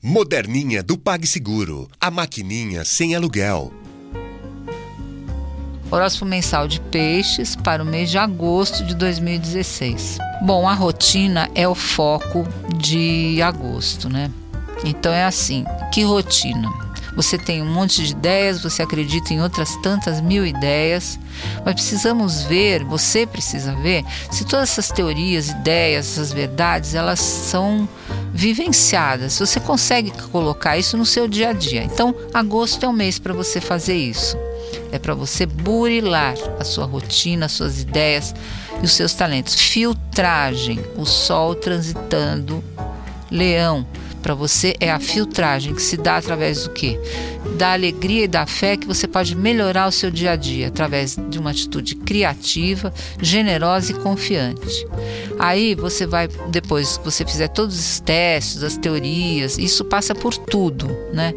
Moderninha 0.00 0.80
do 0.80 0.96
PagSeguro. 0.96 1.90
A 2.00 2.08
maquininha 2.08 2.84
sem 2.84 3.16
aluguel. 3.16 3.72
Horóscopo 5.90 6.24
mensal 6.24 6.68
de 6.68 6.80
peixes 6.80 7.56
para 7.56 7.82
o 7.82 7.86
mês 7.86 8.08
de 8.08 8.16
agosto 8.16 8.84
de 8.84 8.94
2016. 8.94 10.18
Bom, 10.42 10.68
a 10.68 10.74
rotina 10.74 11.50
é 11.52 11.66
o 11.66 11.74
foco 11.74 12.46
de 12.76 13.42
agosto, 13.42 14.08
né? 14.08 14.30
Então 14.84 15.12
é 15.12 15.24
assim, 15.24 15.64
que 15.92 16.04
rotina? 16.04 16.87
Você 17.14 17.36
tem 17.36 17.62
um 17.62 17.72
monte 17.72 18.04
de 18.04 18.12
ideias, 18.12 18.62
você 18.62 18.82
acredita 18.82 19.32
em 19.32 19.42
outras 19.42 19.74
tantas 19.82 20.20
mil 20.20 20.46
ideias, 20.46 21.18
mas 21.64 21.74
precisamos 21.74 22.42
ver, 22.42 22.84
você 22.84 23.26
precisa 23.26 23.74
ver, 23.76 24.04
se 24.30 24.44
todas 24.44 24.70
essas 24.70 24.88
teorias, 24.88 25.48
ideias, 25.48 26.06
essas 26.06 26.32
verdades, 26.32 26.94
elas 26.94 27.18
são 27.18 27.88
vivenciadas. 28.32 29.38
Você 29.38 29.58
consegue 29.58 30.12
colocar 30.30 30.78
isso 30.78 30.96
no 30.96 31.06
seu 31.06 31.26
dia 31.26 31.50
a 31.50 31.52
dia. 31.52 31.82
Então, 31.82 32.14
agosto 32.32 32.84
é 32.84 32.88
o 32.88 32.92
mês 32.92 33.18
para 33.18 33.34
você 33.34 33.60
fazer 33.60 33.96
isso. 33.96 34.36
É 34.92 34.98
para 34.98 35.14
você 35.14 35.46
burilar 35.46 36.34
a 36.58 36.64
sua 36.64 36.84
rotina, 36.84 37.46
as 37.46 37.52
suas 37.52 37.80
ideias 37.80 38.34
e 38.80 38.84
os 38.84 38.92
seus 38.92 39.12
talentos. 39.12 39.54
Filtragem, 39.54 40.80
o 40.96 41.04
sol 41.04 41.54
transitando 41.54 42.62
leão 43.30 43.86
para 44.28 44.34
você 44.34 44.74
é 44.78 44.90
a 44.90 45.00
filtragem 45.00 45.74
que 45.74 45.80
se 45.80 45.96
dá 45.96 46.18
através 46.18 46.64
do 46.64 46.70
quê? 46.74 47.00
Da 47.56 47.72
alegria 47.72 48.24
e 48.24 48.28
da 48.28 48.44
fé 48.44 48.76
que 48.76 48.86
você 48.86 49.08
pode 49.08 49.34
melhorar 49.34 49.88
o 49.88 49.90
seu 49.90 50.10
dia 50.10 50.32
a 50.32 50.36
dia 50.36 50.68
através 50.68 51.16
de 51.30 51.38
uma 51.38 51.50
atitude 51.50 51.94
criativa, 51.94 52.92
generosa 53.22 53.92
e 53.92 53.94
confiante. 53.94 54.86
Aí 55.38 55.74
você 55.74 56.06
vai, 56.06 56.28
depois 56.50 56.98
que 56.98 57.06
você 57.06 57.24
fizer 57.24 57.48
todos 57.48 57.74
os 57.78 58.00
testes, 58.00 58.62
as 58.62 58.76
teorias, 58.76 59.56
isso 59.56 59.82
passa 59.82 60.14
por 60.14 60.36
tudo, 60.36 60.94
né? 61.10 61.32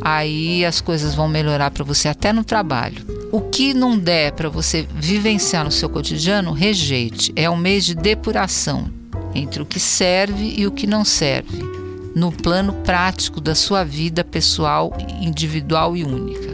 Aí 0.00 0.64
as 0.64 0.80
coisas 0.80 1.16
vão 1.16 1.26
melhorar 1.26 1.72
para 1.72 1.82
você 1.82 2.06
até 2.06 2.32
no 2.32 2.44
trabalho. 2.44 3.04
O 3.32 3.40
que 3.40 3.74
não 3.74 3.98
der 3.98 4.30
para 4.30 4.48
você 4.48 4.86
vivenciar 4.94 5.64
no 5.64 5.72
seu 5.72 5.88
cotidiano, 5.88 6.52
rejeite. 6.52 7.32
É 7.34 7.50
um 7.50 7.56
mês 7.56 7.84
de 7.84 7.96
depuração 7.96 8.88
entre 9.34 9.60
o 9.60 9.66
que 9.66 9.80
serve 9.80 10.54
e 10.56 10.68
o 10.68 10.70
que 10.70 10.86
não 10.86 11.04
serve 11.04 11.81
no 12.14 12.30
plano 12.30 12.72
prático 12.84 13.40
da 13.40 13.54
sua 13.54 13.84
vida 13.84 14.22
pessoal, 14.24 14.92
individual 15.20 15.96
e 15.96 16.04
única. 16.04 16.52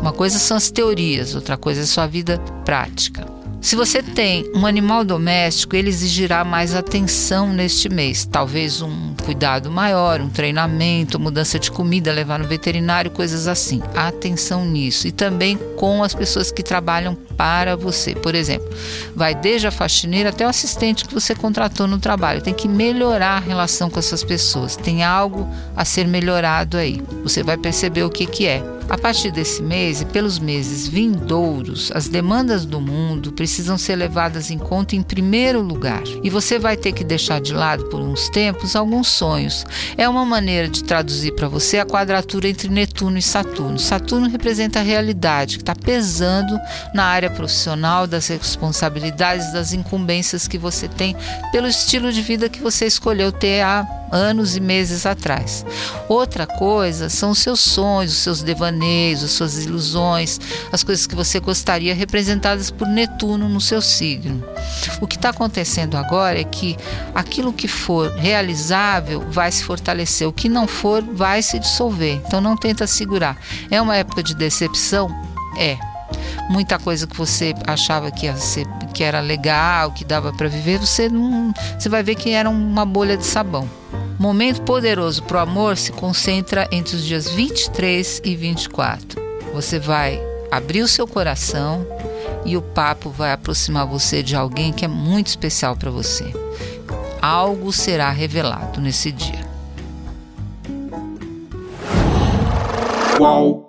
Uma 0.00 0.12
coisa 0.12 0.38
são 0.38 0.56
as 0.56 0.70
teorias, 0.70 1.34
outra 1.34 1.56
coisa 1.56 1.82
é 1.82 1.84
sua 1.84 2.06
vida 2.06 2.38
prática. 2.64 3.37
Se 3.60 3.74
você 3.74 4.02
tem 4.02 4.50
um 4.54 4.64
animal 4.64 5.04
doméstico, 5.04 5.74
ele 5.74 5.88
exigirá 5.88 6.44
mais 6.44 6.74
atenção 6.74 7.52
neste 7.52 7.88
mês. 7.88 8.24
Talvez 8.24 8.80
um 8.80 9.14
cuidado 9.24 9.68
maior, 9.70 10.20
um 10.20 10.28
treinamento, 10.28 11.18
mudança 11.18 11.58
de 11.58 11.70
comida, 11.70 12.12
levar 12.12 12.38
no 12.38 12.46
veterinário, 12.46 13.10
coisas 13.10 13.48
assim. 13.48 13.82
Atenção 13.96 14.64
nisso. 14.64 15.08
E 15.08 15.12
também 15.12 15.58
com 15.76 16.04
as 16.04 16.14
pessoas 16.14 16.52
que 16.52 16.62
trabalham 16.62 17.16
para 17.36 17.76
você. 17.76 18.14
Por 18.14 18.34
exemplo, 18.34 18.68
vai 19.14 19.34
desde 19.34 19.66
a 19.66 19.72
faxineira 19.72 20.30
até 20.30 20.46
o 20.46 20.48
assistente 20.48 21.04
que 21.04 21.12
você 21.12 21.34
contratou 21.34 21.88
no 21.88 21.98
trabalho. 21.98 22.40
Tem 22.40 22.54
que 22.54 22.68
melhorar 22.68 23.36
a 23.36 23.40
relação 23.40 23.90
com 23.90 23.98
essas 23.98 24.22
pessoas. 24.22 24.76
Tem 24.76 25.02
algo 25.02 25.48
a 25.76 25.84
ser 25.84 26.06
melhorado 26.06 26.76
aí. 26.76 27.02
Você 27.24 27.42
vai 27.42 27.56
perceber 27.56 28.04
o 28.04 28.10
que, 28.10 28.24
que 28.24 28.46
é. 28.46 28.77
A 28.88 28.96
partir 28.96 29.30
desse 29.30 29.62
mês 29.62 30.00
e 30.00 30.06
pelos 30.06 30.38
meses 30.38 30.88
vindouros, 30.88 31.92
as 31.94 32.08
demandas 32.08 32.64
do 32.64 32.80
mundo 32.80 33.32
precisam 33.32 33.76
ser 33.76 33.96
levadas 33.96 34.50
em 34.50 34.56
conta 34.56 34.96
em 34.96 35.02
primeiro 35.02 35.60
lugar. 35.60 36.02
E 36.22 36.30
você 36.30 36.58
vai 36.58 36.74
ter 36.74 36.92
que 36.92 37.04
deixar 37.04 37.38
de 37.38 37.52
lado 37.52 37.84
por 37.90 38.00
uns 38.00 38.30
tempos 38.30 38.74
alguns 38.74 39.08
sonhos. 39.08 39.66
É 39.96 40.08
uma 40.08 40.24
maneira 40.24 40.68
de 40.68 40.82
traduzir 40.82 41.32
para 41.32 41.48
você 41.48 41.78
a 41.78 41.84
quadratura 41.84 42.48
entre 42.48 42.70
Netuno 42.70 43.18
e 43.18 43.22
Saturno. 43.22 43.78
Saturno 43.78 44.26
representa 44.28 44.80
a 44.80 44.82
realidade 44.82 45.56
que 45.56 45.62
está 45.62 45.74
pesando 45.74 46.58
na 46.94 47.04
área 47.04 47.28
profissional, 47.28 48.06
das 48.06 48.26
responsabilidades, 48.28 49.52
das 49.52 49.74
incumbências 49.74 50.48
que 50.48 50.56
você 50.56 50.88
tem 50.88 51.14
pelo 51.52 51.68
estilo 51.68 52.10
de 52.10 52.22
vida 52.22 52.48
que 52.48 52.62
você 52.62 52.86
escolheu 52.86 53.30
ter 53.30 53.60
há 53.60 53.97
anos 54.10 54.56
e 54.56 54.60
meses 54.60 55.06
atrás. 55.06 55.64
Outra 56.08 56.46
coisa 56.46 57.08
são 57.08 57.30
os 57.30 57.38
seus 57.38 57.60
sonhos, 57.60 58.12
os 58.12 58.18
seus 58.18 58.42
devaneios, 58.42 59.22
as 59.22 59.30
suas 59.30 59.64
ilusões, 59.64 60.40
as 60.72 60.82
coisas 60.82 61.06
que 61.06 61.14
você 61.14 61.40
gostaria 61.40 61.94
representadas 61.94 62.70
por 62.70 62.86
Netuno 62.86 63.48
no 63.48 63.60
seu 63.60 63.80
signo. 63.80 64.42
O 65.00 65.06
que 65.06 65.16
está 65.16 65.30
acontecendo 65.30 65.96
agora 65.96 66.40
é 66.40 66.44
que 66.44 66.76
aquilo 67.14 67.52
que 67.52 67.68
for 67.68 68.10
realizável 68.12 69.24
vai 69.30 69.50
se 69.50 69.64
fortalecer, 69.64 70.26
o 70.26 70.32
que 70.32 70.48
não 70.48 70.66
for 70.66 71.02
vai 71.02 71.42
se 71.42 71.58
dissolver. 71.58 72.20
Então 72.26 72.40
não 72.40 72.56
tenta 72.56 72.86
segurar. 72.86 73.36
É 73.70 73.80
uma 73.80 73.96
época 73.96 74.22
de 74.22 74.34
decepção? 74.34 75.08
É 75.58 75.87
muita 76.48 76.78
coisa 76.78 77.06
que 77.06 77.16
você 77.16 77.54
achava 77.66 78.10
que 78.10 78.32
ser 78.36 78.66
que 78.94 79.04
era 79.04 79.20
legal, 79.20 79.92
que 79.92 80.04
dava 80.04 80.32
para 80.32 80.48
viver, 80.48 80.78
você 80.78 81.08
não, 81.08 81.52
você 81.78 81.88
vai 81.88 82.02
ver 82.02 82.14
que 82.16 82.30
era 82.30 82.50
uma 82.50 82.84
bolha 82.84 83.16
de 83.16 83.24
sabão. 83.24 83.68
Momento 84.18 84.62
poderoso 84.62 85.22
para 85.22 85.38
o 85.38 85.40
amor 85.40 85.76
se 85.76 85.92
concentra 85.92 86.66
entre 86.72 86.96
os 86.96 87.04
dias 87.04 87.30
23 87.30 88.22
e 88.24 88.34
24. 88.34 89.22
Você 89.54 89.78
vai 89.78 90.20
abrir 90.50 90.82
o 90.82 90.88
seu 90.88 91.06
coração 91.06 91.86
e 92.44 92.56
o 92.56 92.62
papo 92.62 93.10
vai 93.10 93.32
aproximar 93.32 93.86
você 93.86 94.22
de 94.22 94.34
alguém 94.34 94.72
que 94.72 94.84
é 94.84 94.88
muito 94.88 95.28
especial 95.28 95.76
para 95.76 95.90
você. 95.90 96.24
Algo 97.22 97.72
será 97.72 98.10
revelado 98.10 98.80
nesse 98.80 99.12
dia. 99.12 99.46
Qual? 103.16 103.67